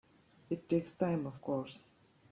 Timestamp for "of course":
1.27-1.83